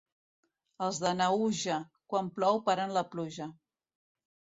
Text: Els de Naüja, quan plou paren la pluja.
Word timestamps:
Els 0.85 1.01
de 1.01 1.09
Naüja, 1.17 1.75
quan 2.13 2.31
plou 2.39 2.57
paren 2.71 2.95
la 2.97 3.05
pluja. 3.13 3.49